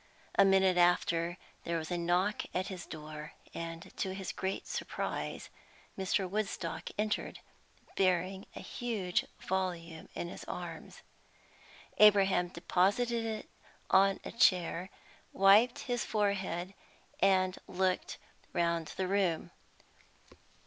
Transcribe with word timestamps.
A 0.33 0.43
minute 0.43 0.77
after, 0.77 1.37
there 1.63 1.77
was 1.77 1.91
a 1.91 1.95
knock 1.99 2.45
at 2.55 2.69
his 2.69 2.87
door, 2.87 3.33
and, 3.53 3.95
to 3.97 4.15
his 4.15 4.31
great 4.31 4.65
surprise, 4.65 5.49
Mr. 5.95 6.27
Woodstock 6.27 6.89
entered, 6.97 7.39
bearing 7.95 8.47
a 8.55 8.61
huge 8.61 9.25
volume 9.39 10.09
in 10.15 10.27
his 10.27 10.43
arms. 10.45 11.03
Abraham 11.99 12.47
deposited 12.47 13.25
it 13.27 13.47
on 13.91 14.19
a 14.25 14.31
chair, 14.31 14.89
wiped 15.33 15.77
his 15.81 16.03
forehead, 16.03 16.73
and 17.19 17.59
looked 17.67 18.17
round 18.53 18.87
the 18.97 19.07
room. 19.07 19.51